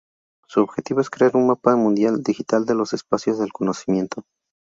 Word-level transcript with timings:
Su 0.47 0.61
objetivo 0.61 1.01
es 1.01 1.11
crear 1.11 1.35
un 1.35 1.45
mapa 1.45 1.75
mundial 1.75 2.23
digital 2.23 2.65
de 2.65 2.73
los 2.73 2.91
espacios 2.93 3.37
del 3.37 3.53
conocimiento. 3.53 4.23